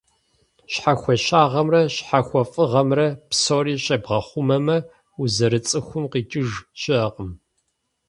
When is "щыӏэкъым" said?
6.79-7.31